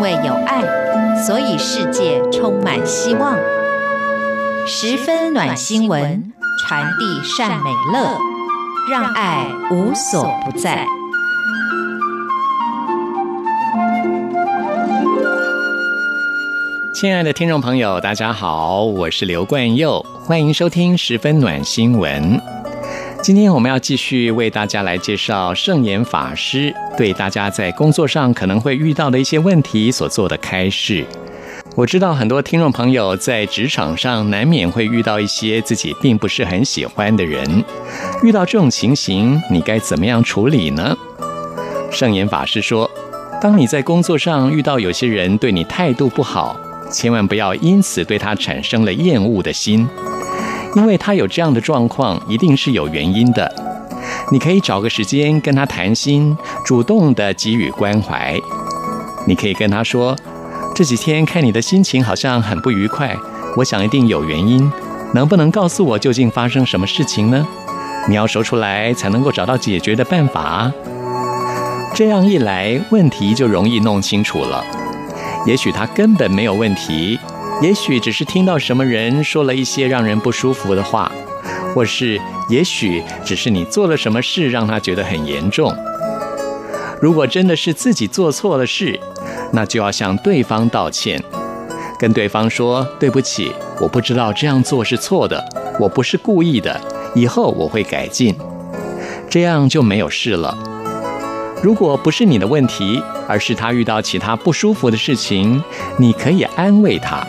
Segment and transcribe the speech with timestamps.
[0.00, 0.62] 因为有爱，
[1.26, 3.36] 所以世界充满希望。
[4.66, 8.18] 十分暖新闻，传递善美乐，
[8.90, 10.86] 让爱无所不在。
[16.94, 22.40] 亲爱的听众朋友，大家好，我是刘冠佑，欢迎收听十分暖新闻。
[23.22, 31.04] 今天我们要继续为大家来介绍圣严法师对大家在工作上可能会遇到的一些问题所做的开示。
[31.76, 37.62] 我知道很多听众朋友在职场上难免会遇到一些自己并不是很喜欢的人，
[38.22, 40.96] 遇到这种情形，你该怎么样处理呢？
[41.92, 42.90] 圣严法师说，
[43.40, 46.58] 当你在工作上遇到有些人对你态度不好，
[46.90, 49.86] 千万不要因此对他产生了厌恶的心。
[50.76, 53.52] 因为他有这样的状况，一定是有原因的。
[54.32, 58.38] 你可以找个时间跟他谈心，主动的给予关怀。
[59.26, 60.16] 你可以跟他说
[60.74, 63.16] ：“这几天看你的心情好像很不愉快，
[63.56, 64.70] 我想一定有原因。
[65.12, 67.46] 能不能告诉我究竟发生什么事情呢？
[68.08, 70.72] 你要说出来才能够找到解决的办法。
[71.92, 74.64] 这样一来，问题就容易弄清楚了。
[75.44, 77.18] 也许他根本没有问题。”
[77.62, 81.12] 也许只是听到什么人说了一些让人不舒服的话，
[81.74, 85.70] 或是也许只是你做了什么事让他觉得很严重。
[87.00, 88.98] 如果真的是自己做错了事，
[89.52, 91.22] 那就要向对方道歉，
[91.98, 95.42] 跟对方说对不起，我不知道这样做是错的，
[95.78, 96.80] 我不是故意的，
[97.14, 98.34] 以后我会改进，
[99.28, 100.56] 这样就没有事了。
[101.62, 105.62] 如果不是你的问题，而是他遇到其他不舒服的事情，
[105.98, 107.26] 你可以安慰他。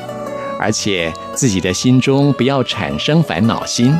[0.61, 3.91] 而且自己的心中不要产生烦恼心。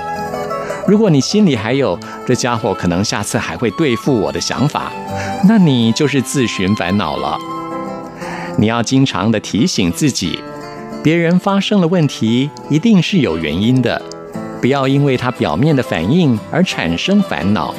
[0.88, 4.92] 如果你心里还有这家伙可能下次还会对付我的想法，
[5.48, 7.36] 那你就是自寻烦恼了。
[8.58, 10.40] 你要经常的提醒自己，
[11.03, 14.00] 别人发生了问题一定是有原因的，
[14.62, 17.74] 不要因为他表面的反应而产生烦恼。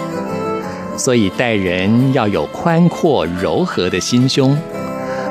[0.96, 4.56] 所以待人要有宽阔柔和的心胸。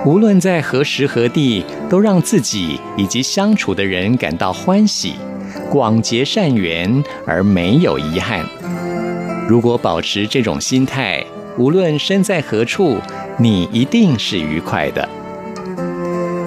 [0.06, 5.16] 无论在何时何地，都让自己以及相处的人感到欢喜，
[5.70, 8.46] 广结善缘而没有遗憾。
[9.46, 11.22] 如果保持这种心态，
[11.58, 12.98] 无论身在何处，
[13.38, 15.10] 你一定是愉快的。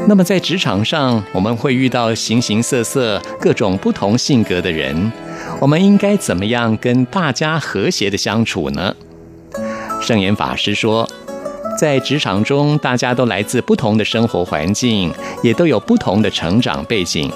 [0.08, 5.12] 那么在职场上，我们会遇到形形色色、各种不同性格的人，
[5.60, 8.96] 我们应该怎么样跟大家和谐的相处呢？
[10.00, 11.06] 圣严法师说。
[11.76, 15.12] 在职场中，大家都来自不同的生活环境，
[15.44, 17.30] 也都有不同的成长背景。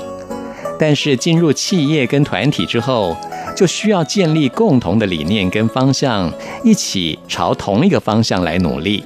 [0.81, 3.15] 但是进入企业跟团体之后，
[3.55, 6.33] 就需要建立共同的理念跟方向，
[6.65, 9.05] 一起朝同一个方向来努力。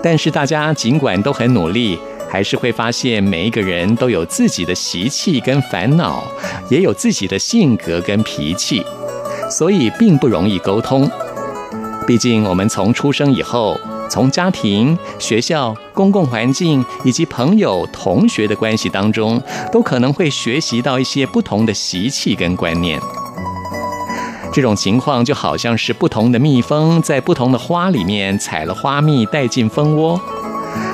[0.00, 1.98] 但是大家尽管都很努力，
[2.28, 6.22] 还是会发现每一个人都有自己的习气跟烦恼，
[6.70, 8.84] 也有自己的性格跟脾气，
[9.50, 11.10] 所以并不容易沟通。
[12.06, 13.80] 毕竟我们从出生以后。
[14.08, 23.00] 从家庭、学校、公共环境以及朋友、同学的关系当中，都可能会学习到一些不同的习气跟观念。
[24.50, 30.18] 这种情况就好像是不同的蜜蜂在不同的花里面采了花蜜带进蜂窝。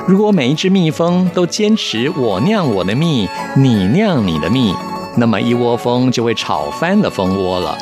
[0.07, 4.73] 如果每一只蜜蜂都坚持我酿我的蜜，你酿你的蜜，
[5.17, 7.77] 那么一窝蜂就会吵翻了蜂窝了。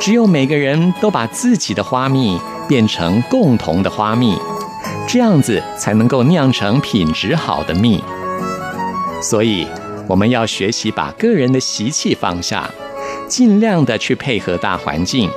[0.00, 2.40] 只有每个人都把自己的花蜜。
[2.68, 4.36] 变成共同的花蜜，
[5.08, 8.02] 这样子才能够酿成品质好的蜜。
[9.20, 9.66] 所以，
[10.06, 12.70] 我们要学习把个人的习气放下，
[13.26, 15.28] 尽量的去配合大环境，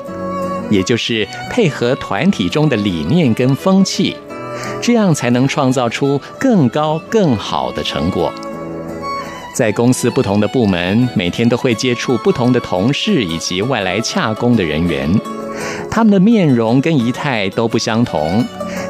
[0.69, 4.15] 也就是配合团体中的理念跟风气，
[4.81, 8.31] 这样才能创造出更高更好的成果。
[9.53, 15.09] 在公司不同的部门，每天都会接触不同的同事以及外来洽工的人员。
[15.91, 18.43] 他们的面容跟仪态都不相同，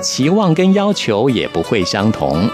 [0.04, 2.48] 期望跟要求也不会相同，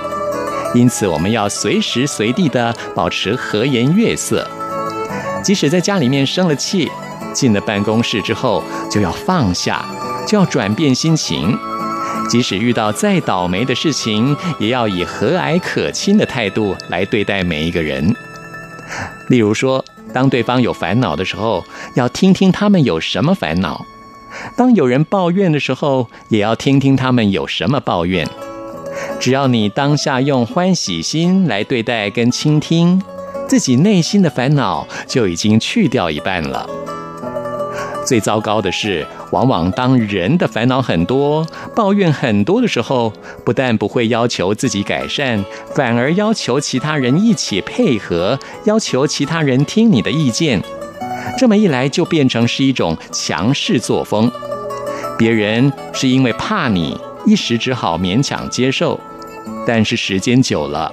[0.73, 4.47] 因此我们要随时随地的保持和颜悦色。
[5.43, 6.89] 即使在家里面生了气，
[7.33, 9.85] 进了办公室之后就要放下，
[10.25, 11.57] 就要转变心情。
[12.29, 18.15] 即使遇到再倒霉的事情，也要以和蔼可亲的态度来对待每一个人。
[19.27, 19.83] 例如说，
[20.13, 21.63] 当对方有烦恼的时候，
[21.95, 23.85] 要听听他们有什么烦恼。
[24.55, 28.27] 当有人抱怨的时候，也要听听他们有什么抱怨。
[29.19, 33.01] 只要你当下用欢喜心来对待跟倾听，
[33.47, 36.67] 自己内心的烦恼就已经去掉一半了。
[38.05, 41.45] 最糟糕的是，往往当人的烦恼很多、
[41.75, 43.11] 抱怨很多的时候，
[43.43, 45.43] 不但不会要求自己改善，
[45.75, 50.63] 反而要求其他人一起配合，要求其他人听你的意见。
[51.37, 54.31] 这么一来，就变成是一种强势作风。
[55.17, 56.95] 别人是因为怕你，
[57.25, 58.99] 一时只好勉强接受，
[59.65, 60.91] 但是时间久了，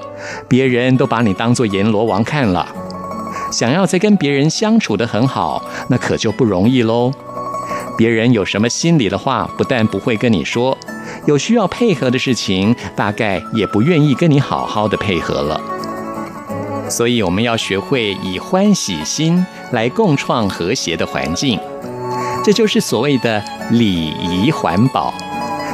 [0.48, 2.66] 别人都把你当做阎罗王看了。
[3.52, 7.12] 想要再跟别人相处得很好，那可就不容易喽。
[7.96, 10.76] 别人有什么心里的话，不但不会跟你说，
[11.26, 15.60] 有需要配合的事情，大概也不愿意跟你好好的配合了。
[16.88, 21.58] 所以，我们要学会以欢喜心来共创和谐的环境，
[22.44, 25.12] 这就是所谓的礼仪环保。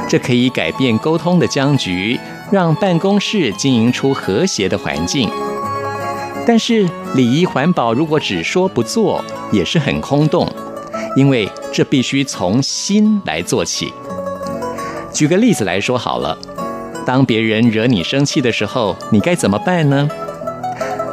[0.07, 2.19] 这可以改变沟通的僵局，
[2.51, 5.29] 让办公室经营出和谐的环境。
[6.45, 10.47] 但是，礼仪环保如果只说不做，也是很空洞，
[11.15, 13.93] 因为这必须从心来做起。
[15.13, 16.37] 举个例子来说好了，
[17.05, 20.09] 当别人惹你生气的时候，你该怎么办呢？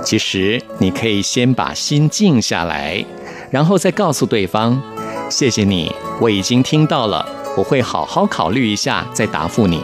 [0.04, 3.04] 其实，你可以先把心静下来，
[3.50, 4.80] 然后再告诉对方
[5.28, 9.82] ：“谢谢你，我已经听到了，我会好好考虑一下再答复你。”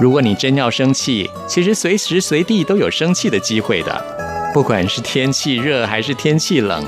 [0.00, 4.04] 如果你真要生气，其实随时随地都有生气的机会的，
[4.54, 6.82] 不管是天气热还是天气冷，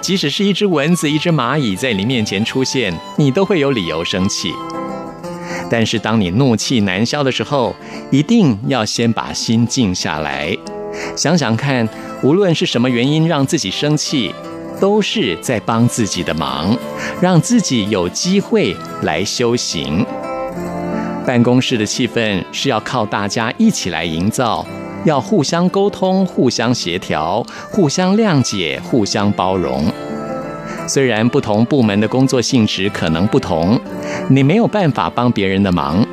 [0.00, 4.52] 即使是一只蚊子、一只蚂蚁在你面前出现，你都会有理由生气。
[5.70, 7.74] 但是当你怒气难消的时候，
[8.10, 10.56] 一定要先把心静下来。
[11.16, 11.88] 想想看，
[12.22, 14.34] 无论是什么原因让自己生气，
[14.80, 16.76] 都是在帮自己的忙，
[17.20, 20.04] 让自己有机会来修行。
[21.26, 24.66] 办公室的气氛是要靠大家一起来营造，
[25.04, 29.84] 要互相沟通、互相协调、互相谅解、互相包容。
[30.88, 33.78] 虽然不同部门的工作性质可能不同，
[34.28, 36.04] 你没有办法帮别人的忙，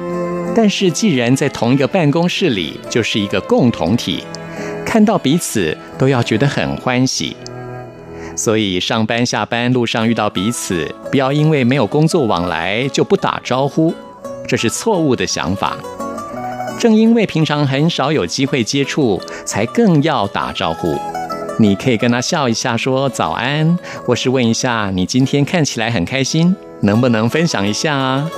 [0.54, 4.24] 但是既然在同一个办公室里，就是一个共同体。
[4.88, 7.36] 看到彼此都要觉得很欢喜，
[8.38, 13.94] 所以上班下班路上遇到彼此，不要因为没有工作往来就不打招呼，
[14.48, 15.76] 这是错误的想法。
[16.80, 20.98] 正因为平常很少有机会接触，才更要打招呼。
[21.60, 28.32] 你可以跟他笑一下，说早安，或是问一下你今天看起来很开心，能不能分享一下啊？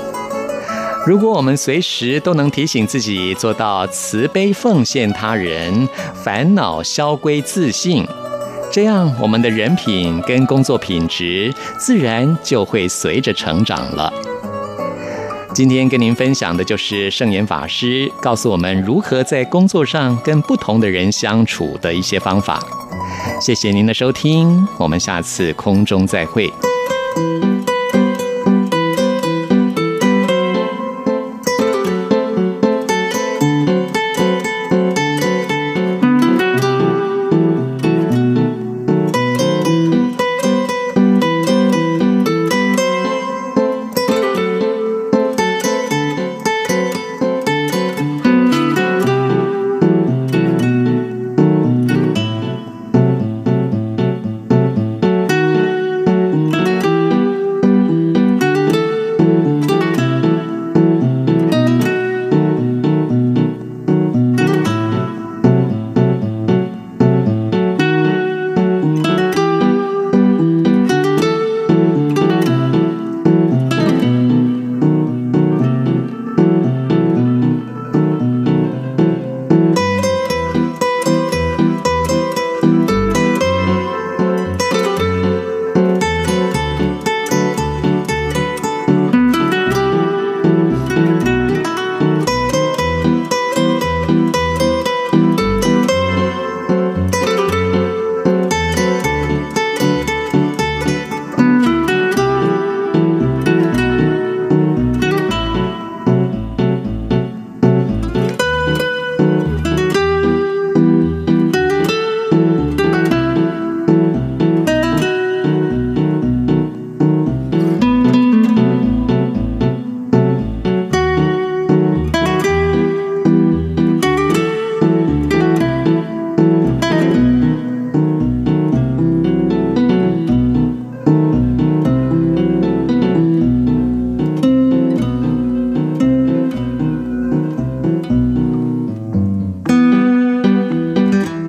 [1.10, 8.08] 如果我们随时都能提醒自己做到慈悲奉献他人，烦恼消归自信，
[8.72, 14.14] 这样我们的人品跟工作品质自然就会随着成长了。
[15.52, 22.64] 今天跟您分享的就是圣严法师告诉我们如何在工作上跟不同的人相处的一些方法。
[23.42, 26.54] 谢谢您的收听，我们下次空中再会。